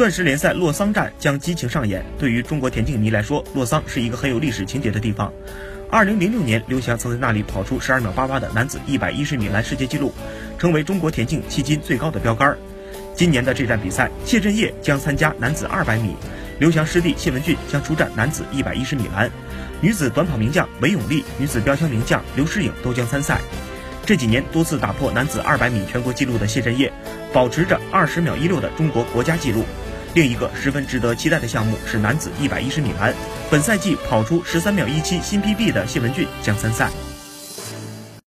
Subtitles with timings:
[0.00, 2.02] 钻石联赛洛桑站将激情上演。
[2.18, 5.30] 对于中国田径迷来说，洛桑是一个很有历史情节的地方。
[5.90, 10.10] 二零零六年，刘翔曾在那里跑出十二秒八八的男子一百一十米栏世界纪录，
[10.58, 12.56] 成为中国田径迄今最高的标杆。
[13.14, 16.16] 今年的这站比赛，谢震业将参加男子二百米，
[16.58, 19.30] 刘翔师弟谢文俊将出战男子一百一十米栏。
[19.82, 23.38] 女子短跑名将韦永丽、女子标枪名将刘诗颖都将参赛。
[24.06, 26.90] 这几年多次打破男子二百米全国纪录的谢震业，
[27.34, 29.62] 保持着二十秒一六的中国国家纪录。
[30.14, 33.14] 另一个十分值得期待的项目是男子一百一十米栏，
[33.50, 36.90] 本赛季跑出十三秒一七新 PB 的谢文俊将参赛。